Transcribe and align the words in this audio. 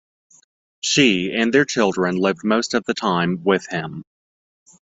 She 0.79 1.31
and 1.31 1.53
their 1.53 1.63
children 1.63 2.15
lived 2.15 2.43
most 2.43 2.73
of 2.73 2.83
the 2.85 2.95
time 2.95 3.43
with 3.43 3.67
him. 3.69 4.03